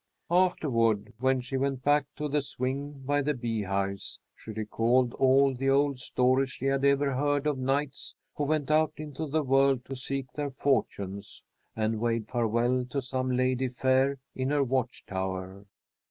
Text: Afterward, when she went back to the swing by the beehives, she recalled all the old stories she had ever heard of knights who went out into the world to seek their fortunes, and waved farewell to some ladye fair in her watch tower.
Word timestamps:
Afterward, 0.31 1.13
when 1.19 1.41
she 1.41 1.57
went 1.57 1.83
back 1.83 2.05
to 2.15 2.27
the 2.27 2.41
swing 2.41 3.03
by 3.05 3.21
the 3.21 3.35
beehives, 3.35 4.19
she 4.35 4.49
recalled 4.49 5.13
all 5.13 5.53
the 5.53 5.69
old 5.69 5.99
stories 5.99 6.49
she 6.49 6.65
had 6.65 6.83
ever 6.83 7.13
heard 7.13 7.45
of 7.45 7.59
knights 7.59 8.15
who 8.35 8.45
went 8.45 8.71
out 8.71 8.93
into 8.97 9.27
the 9.27 9.43
world 9.43 9.85
to 9.85 9.95
seek 9.95 10.25
their 10.33 10.49
fortunes, 10.49 11.43
and 11.75 11.99
waved 11.99 12.31
farewell 12.31 12.83
to 12.89 12.99
some 12.99 13.29
ladye 13.37 13.67
fair 13.69 14.17
in 14.33 14.49
her 14.49 14.63
watch 14.63 15.05
tower. 15.05 15.67